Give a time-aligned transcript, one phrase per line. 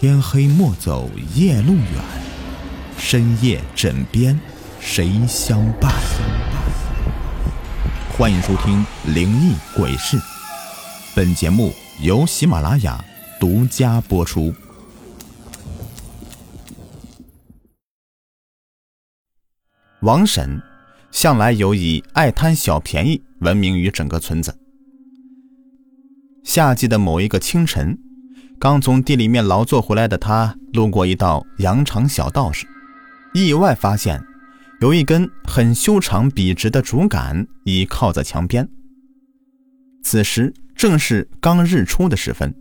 [0.00, 1.82] 天黑莫走夜路远，
[2.96, 4.38] 深夜枕边
[4.78, 5.92] 谁相伴？
[8.16, 10.16] 欢迎收听《灵异鬼事》，
[11.16, 13.04] 本节目由喜马拉雅
[13.40, 14.54] 独家播出。
[20.02, 20.62] 王婶
[21.10, 24.56] 向来有以爱贪小便宜闻名于整个村子。
[26.44, 27.98] 夏季的某一个清晨。
[28.60, 32.66] 刚从地里面劳作回来的他，路过一道羊肠小道时，
[33.32, 34.20] 意外发现
[34.80, 38.68] 有一根很修长笔直的竹竿倚靠在墙边。
[40.02, 42.52] 此时正是刚日出的时分，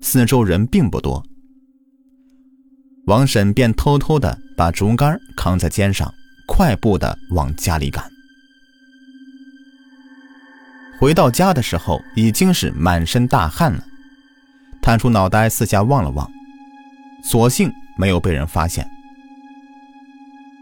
[0.00, 1.24] 四周人并不多。
[3.06, 6.12] 王婶便偷偷的把竹竿扛在肩上，
[6.48, 8.04] 快步的往家里赶。
[10.98, 13.84] 回到家的时候，已经是满身大汗了。
[14.88, 16.26] 探出脑袋，四下望了望，
[17.22, 18.88] 所幸没有被人发现。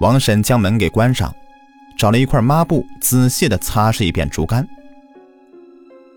[0.00, 1.30] 王婶将门给关上，
[1.94, 4.66] 找了一块抹布，仔细的擦拭一遍竹竿，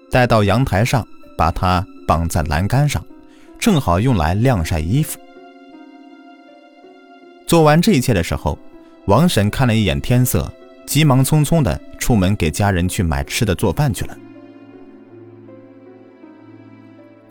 [0.09, 1.05] 带到阳台上，
[1.37, 3.05] 把它绑在栏杆上，
[3.59, 5.19] 正好用来晾晒衣服。
[7.45, 8.57] 做完这一切的时候，
[9.07, 10.49] 王婶看了一眼天色，
[10.85, 14.17] 急忙匆匆的出门给家人去买吃的、做饭去了。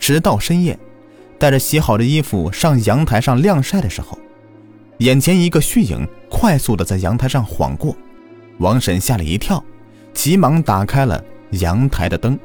[0.07, 0.79] 直到深夜，
[1.37, 4.17] 带着洗好的衣服上阳台上晾晒的时候，
[4.99, 7.93] 眼前一个虚影快速的在阳台上晃过，
[8.59, 9.61] 王婶吓了一跳，
[10.15, 12.39] 急忙打开了阳台的灯。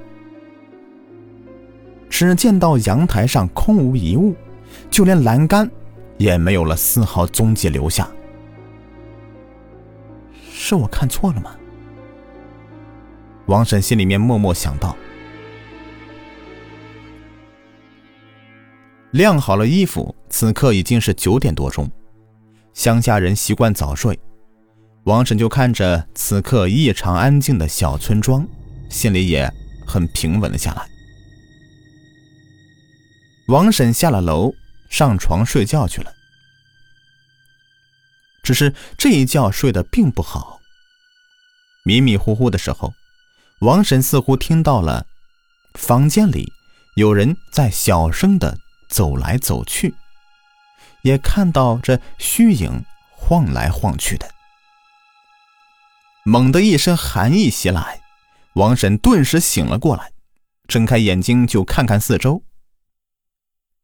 [2.09, 4.33] 只见到阳台上空无一物，
[4.89, 5.69] 就连栏杆
[6.17, 8.09] 也没有了丝毫踪迹留下。
[10.51, 11.51] 是我看错了吗？
[13.45, 14.97] 王婶心里面默默想到。
[19.11, 21.89] 晾好了衣服，此刻已经是九点多钟。
[22.73, 24.17] 乡下人习惯早睡，
[25.03, 28.47] 王婶就看着此刻异常安静的小村庄，
[28.89, 29.51] 心里也
[29.85, 30.87] 很平稳了下来。
[33.49, 34.53] 王婶下了楼，
[34.89, 36.13] 上床睡觉去了。
[38.43, 40.59] 只是这一觉睡得并不好。
[41.83, 42.93] 迷迷糊糊的时候，
[43.59, 45.05] 王婶似乎听到了
[45.73, 46.49] 房间里
[46.95, 48.57] 有人在小声的。
[48.91, 49.95] 走来走去，
[51.01, 54.29] 也看到这虚影晃来晃去的。
[56.25, 58.01] 猛地一声寒意袭来，
[58.53, 60.11] 王婶顿时醒了过来，
[60.67, 62.43] 睁开眼睛就看看四周。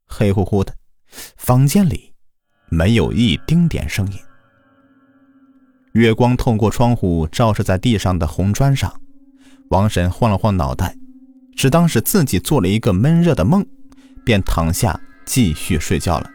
[0.05, 0.75] 黑乎乎的，
[1.37, 2.13] 房间里
[2.69, 4.19] 没有一丁点声音。
[5.93, 9.01] 月光透过窗户照射在地上的红砖上，
[9.69, 10.95] 王婶晃了晃脑袋，
[11.55, 13.65] 只当是自己做了一个闷热的梦。
[14.27, 16.29] 便躺下继续睡觉了。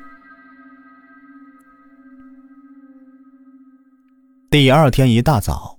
[4.49, 5.79] 第二天一大早，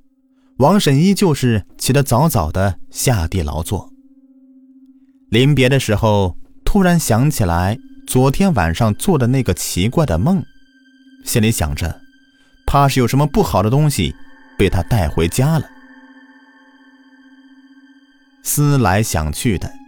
[0.58, 3.92] 王婶依旧是起得早早的下地劳作。
[5.30, 10.44] 临别的时候，突然想起来昨天晚上做的那个奇怪的梦，
[11.26, 12.00] 心里想着，
[12.68, 14.14] 怕是有什么不好的东西
[14.56, 15.68] 被他带回家了。
[18.44, 19.83] 思来想去的。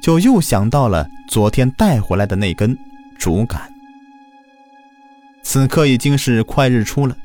[0.00, 2.78] 就又想到了昨天带回来的那根
[3.18, 3.60] 竹竿。
[5.42, 7.16] 此刻已经是快日出了，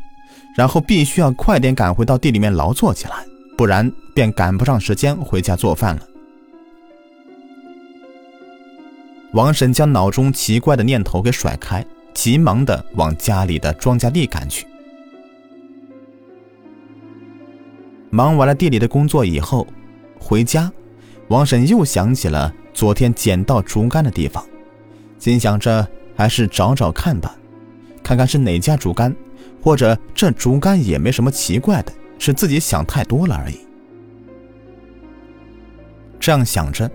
[0.56, 3.26] 然后必须要快点赶回到地里面劳作起来，
[3.58, 6.08] 不然便赶不上时间回家做饭了。
[9.34, 14.66] 王婶将脑中奇怪的念头给甩开，急忙的往家里的庄稼地赶去。
[18.10, 19.68] 忙完了地里的工作以后，
[20.20, 20.72] 回家，
[21.30, 22.54] 王婶又想起了。
[22.74, 24.44] 昨天捡到竹竿的地方，
[25.20, 27.36] 心想着还是找找看吧，
[28.02, 29.16] 看看是哪家竹竿，
[29.62, 33.60] 或者这竹竿也没什么奇怪的，是自己想太多了而已。
[36.20, 36.90] 这样想着，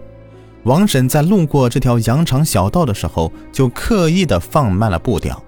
[0.65, 5.43] 王婶在路过这条羊肠小道的时候，就刻意的放慢了步调，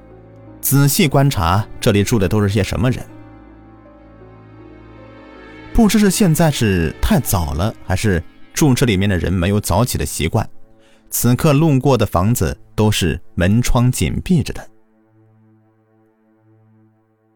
[0.60, 3.04] 仔细观察这里住的都是些什么人。
[5.72, 8.22] 不知是现在是太早了，还是……
[8.52, 10.48] 住这里面的人没有早起的习惯，
[11.10, 14.70] 此刻路过的房子都是门窗紧闭着的。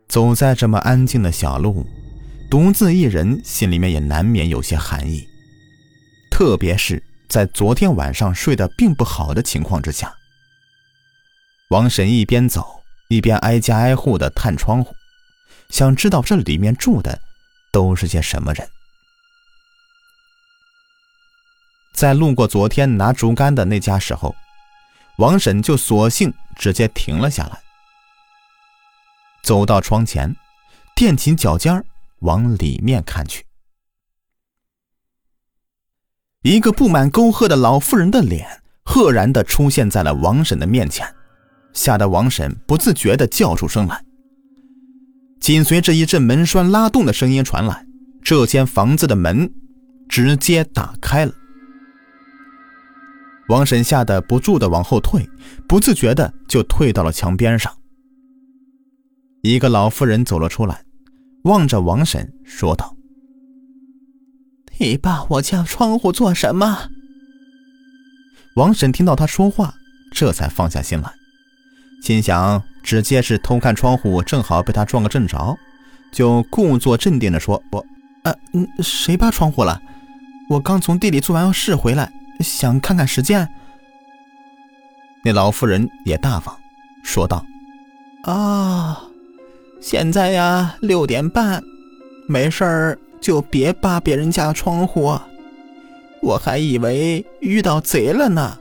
[0.08, 1.84] 走在这么安静的小路，
[2.50, 5.26] 独自一人，心里面也难免有些寒意。
[6.30, 10.14] 特别是在昨天晚上睡得并不好的情况之下，
[11.70, 14.94] 王婶一边走一边挨家挨户的探窗户，
[15.70, 17.18] 想知道这里面住的
[17.72, 18.68] 都是些什么人。
[21.94, 24.34] 在路过昨天拿竹竿的那家时候，
[25.18, 27.58] 王婶就索性直接停了下来，
[29.44, 30.34] 走到窗前，
[30.96, 31.84] 踮起脚尖
[32.18, 33.46] 往里面看去。
[36.42, 41.14] 一个布满沟壑的老妇人的脸赫然的出现在了王婶的面前，
[41.72, 44.04] 吓得王婶不自觉的叫出声来。
[45.40, 47.86] 紧随着一阵门栓拉动的声音传来，
[48.22, 49.48] 这间房子的门
[50.08, 51.32] 直接打开了。
[53.48, 55.28] 王婶吓得不住的往后退，
[55.68, 57.72] 不自觉的就退到了墙边上。
[59.42, 60.82] 一个老妇人走了出来，
[61.44, 62.96] 望着王婶说道。
[64.78, 66.88] 你扒我家窗户做什么？
[68.56, 69.74] 王婶听到他说话，
[70.12, 71.12] 这才放下心来，
[72.02, 75.56] 心想直接是偷看窗户，正好被他撞个正着，
[76.10, 77.84] 就故作镇定的说：“我……
[78.24, 79.80] 呃，嗯，谁扒窗户了？
[80.48, 83.48] 我刚从地里做完事回来，想看看时间。”
[85.24, 86.54] 那老妇人也大方，
[87.02, 87.44] 说道
[88.24, 89.02] ：“啊，
[89.80, 91.62] 现在呀，六点半，
[92.28, 95.18] 没事儿。”就别扒别人家窗户，
[96.20, 98.58] 我还以为遇到贼了呢。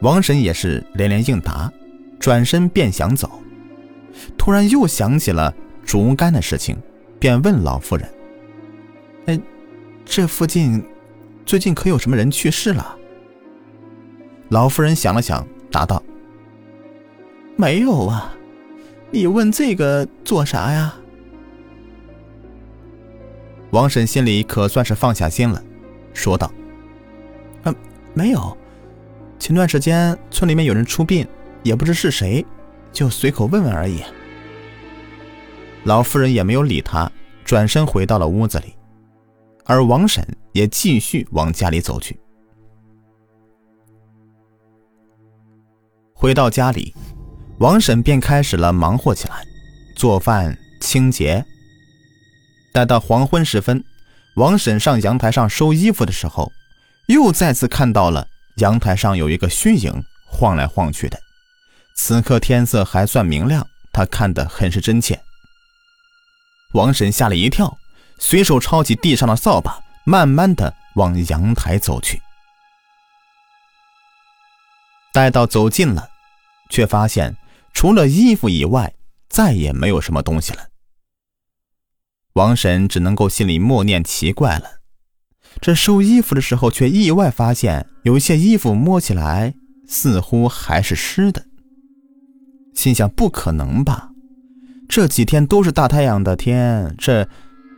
[0.00, 1.72] 王婶也是连连应答，
[2.20, 3.28] 转身便想走，
[4.38, 5.52] 突然又想起了
[5.84, 6.76] 竹竿的事情，
[7.18, 8.08] 便问老妇人
[9.26, 9.40] ：“哎，
[10.04, 10.80] 这附近
[11.44, 12.96] 最近可有什么人去世了？”
[14.50, 16.02] 老夫人想了想，答道
[17.56, 18.32] ：“没有啊，
[19.10, 20.94] 你问这个做啥呀？”
[23.70, 25.62] 王婶心里可算是放下心了，
[26.12, 26.52] 说道
[27.64, 27.74] ：“嗯，
[28.12, 28.56] 没有。
[29.38, 31.26] 前段时间村里面有人出殡，
[31.62, 32.44] 也不知是谁，
[32.92, 34.02] 就随口问问而已。”
[35.84, 37.10] 老夫人也没有理他，
[37.44, 38.73] 转身回到了屋子里，
[39.66, 42.18] 而王婶也继续往家里走去。
[46.12, 46.94] 回到家里，
[47.58, 49.44] 王婶便开始了忙活起来，
[49.96, 51.44] 做饭、清洁。
[52.72, 53.84] 待到黄昏时分，
[54.36, 56.50] 王婶上阳台上收衣服的时候，
[57.08, 58.26] 又再次看到了
[58.56, 59.92] 阳台上有一个虚影
[60.26, 61.18] 晃来晃去的。
[61.96, 65.20] 此刻天色还算明亮，她看得很是真切。
[66.72, 67.78] 王婶吓了一跳，
[68.18, 72.20] 随手抄起地上的扫把，慢慢的往阳台走去。
[75.12, 76.08] 待到走近了，
[76.70, 77.36] 却发现
[77.72, 78.94] 除了衣服以外，
[79.28, 80.68] 再也没有什么东西了。
[82.34, 84.80] 王婶只能够心里默念：奇怪了，
[85.60, 89.54] 这收衣服的时候，却意外发现有一些衣服摸起来
[89.86, 91.46] 似乎还是湿的。
[92.74, 94.10] 心想：不可能吧？
[94.88, 97.28] 这几天都是大太阳的天，这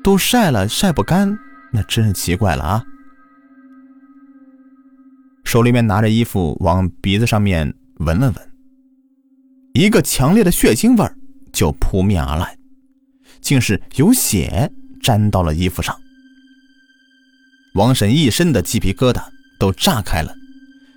[0.06, 1.36] 都晒了晒不干，
[1.72, 2.84] 那真是奇怪了啊！
[5.42, 8.52] 手里面拿着衣服，往鼻子上面闻了闻，
[9.72, 11.10] 一个强烈的血腥味
[11.52, 12.56] 就扑面而来。
[13.40, 14.70] 竟是有血
[15.02, 15.98] 沾到了衣服上，
[17.74, 19.20] 王婶一身的鸡皮疙瘩
[19.58, 20.32] 都炸开了，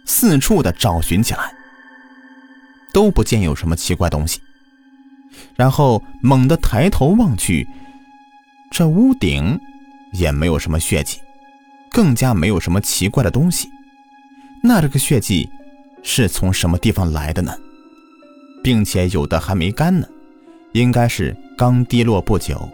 [0.06, 1.52] 四处的找寻起来，
[2.94, 4.40] 都不见有什么奇怪东西。
[5.56, 7.68] 然后猛地抬头望去，
[8.70, 9.60] 这屋顶
[10.14, 11.20] 也没有什么血迹，
[11.90, 13.70] 更加没有什么奇怪的东西。
[14.64, 15.50] 那这个血迹
[16.04, 17.54] 是从什么地方来的呢？
[18.64, 20.08] 并且有的还没干呢，
[20.74, 21.36] 应该是。
[21.58, 22.70] 刚滴落不久，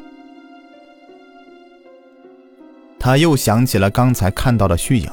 [3.00, 5.10] 他又想起了刚才看到的虚影，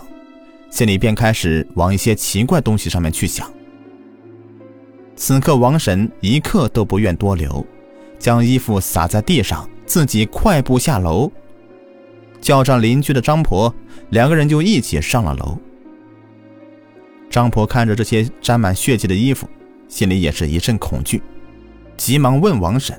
[0.68, 3.50] 心里便开始往一些奇怪东西上面去想。
[5.16, 7.66] 此刻，王婶一刻都不愿多留，
[8.18, 11.30] 将衣服撒在地上，自己快步下楼，
[12.40, 13.74] 叫上邻居的张婆，
[14.10, 15.58] 两个人就一起上了楼。
[17.30, 19.48] 张婆看着这些沾满血迹的衣服，
[19.88, 21.22] 心里也是一阵恐惧，
[21.96, 22.98] 急忙问王婶。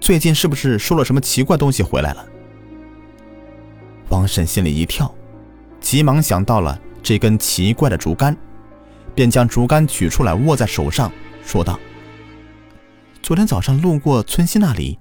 [0.00, 2.26] 最近是不是收了什么奇怪东西回来了？
[4.08, 5.12] 王婶心里一跳，
[5.80, 8.34] 急忙想到了这根奇怪的竹竿，
[9.14, 11.12] 便将竹竿取出来握在手上，
[11.44, 11.78] 说道
[13.22, 14.98] ：“昨天早上路过村西那里，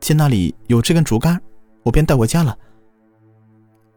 [0.00, 1.40] 见那里有这根竹竿，
[1.82, 2.56] 我便带回家了。”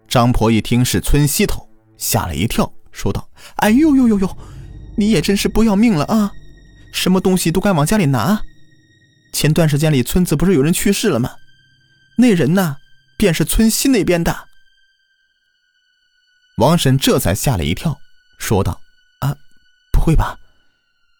[0.08, 1.68] 张婆一听是村西头，
[1.98, 4.38] 吓了一跳，说道：“哎呦呦呦呦，
[4.98, 6.32] 你也真是不要命了啊！
[6.94, 8.42] 什么东西都敢往家里拿！”
[9.34, 11.32] 前段时间里，村子不是有人去世了吗？
[12.20, 12.78] 那人呢，
[13.18, 14.48] 便是村西那边的。
[16.58, 17.98] 王婶这才吓了一跳，
[18.38, 18.80] 说道
[19.22, 19.36] ：“啊，
[19.92, 20.38] 不会吧？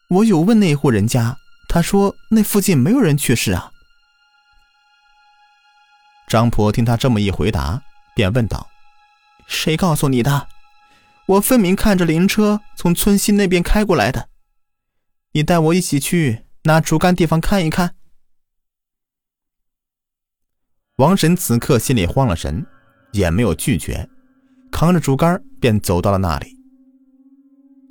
[0.10, 1.36] 我有问那户人家，
[1.68, 3.72] 他说那附近没有人去世啊。”
[6.28, 7.84] 张婆听他这么一回答，
[8.16, 8.68] 便问道
[9.48, 10.48] ：“谁告诉你的？
[11.26, 14.30] 我分明看着灵车从村西那边开过来的。
[15.32, 17.96] 你带我一起去拿竹竿地方看一看。
[20.98, 22.66] 王神此刻心里慌了神，
[23.14, 24.10] 也没有拒绝，
[24.72, 26.58] 扛着竹竿便走到了那里。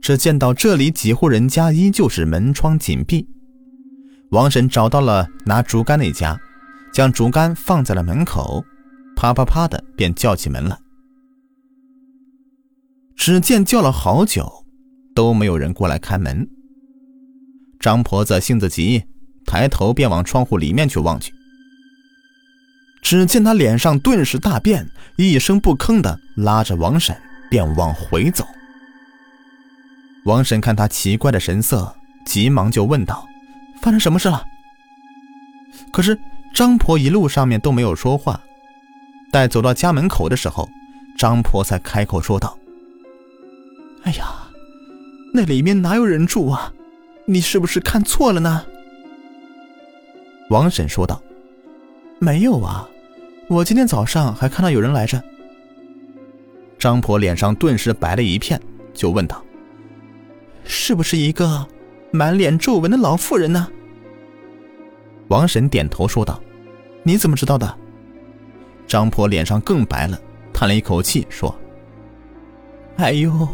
[0.01, 3.29] 只见到这里几户人家依旧是门窗紧闭。
[4.31, 6.41] 王神找到了拿竹竿那家，
[6.93, 8.65] 将竹竿放在了门口，
[9.17, 10.79] 啪啪啪的便叫起门来。
[13.17, 14.65] 只见叫了好久，
[15.15, 16.49] 都没有人过来开门。
[17.81, 19.03] 张婆子性子急，
[19.47, 21.33] 抬头便往窗户里面去望去。
[23.01, 27.17] 只见他脸上顿时大变，一声不吭的拉着王婶
[27.51, 28.47] 便往回走。
[30.25, 31.93] 王婶看他奇怪的神色，
[32.25, 33.27] 急忙就问道
[33.83, 34.45] ：“发生什么事了？”
[35.93, 36.17] 可是
[36.53, 38.41] 张婆一路上面都没有说话。
[39.33, 40.69] 待走到家门口的时候，
[41.17, 42.57] 张婆才开口说道
[44.05, 44.27] ：“哎呀，
[45.33, 46.73] 那里面哪有人住啊？
[47.27, 48.65] 你是不是看错了呢？”
[50.51, 51.23] 王婶说道
[52.21, 52.87] ：“没有啊，
[53.49, 55.23] 我今天早上还看到有人来着。”
[56.79, 58.61] 张婆脸上顿时白了一片，
[58.93, 59.43] 就问道。
[60.65, 61.67] 是不是一个
[62.11, 63.67] 满脸皱纹的老妇人呢？
[65.33, 66.39] 王婶点头说道
[67.03, 67.79] ：“你怎么知道的？”
[68.87, 70.21] 张婆脸上更白了，
[70.53, 71.59] 叹了一口气说
[73.01, 73.49] ：“哎呦，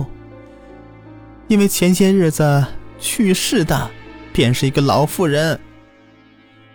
[1.46, 2.66] 因为前些日子
[2.98, 3.88] 去世的
[4.32, 5.60] 便是一个老妇人。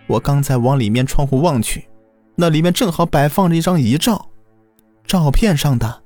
[0.07, 1.86] 我刚才往里面窗户望去，
[2.36, 4.29] 那里面正好摆放着一张遗照，
[5.05, 6.01] 照片上的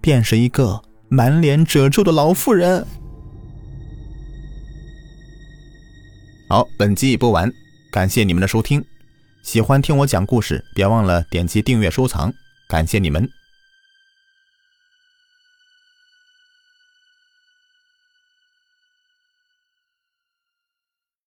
[0.00, 0.80] 便是一个
[1.10, 2.86] 满脸褶皱的老妇人。”
[6.48, 7.52] 好，本集已播完，
[7.90, 8.84] 感谢你们的收听。
[9.42, 12.32] 喜欢听我讲故事，别忘了点击订阅、收藏，
[12.68, 13.28] 感谢你们。